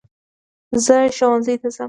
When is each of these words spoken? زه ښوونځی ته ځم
زه 0.85 0.95
ښوونځی 1.15 1.55
ته 1.61 1.67
ځم 1.73 1.79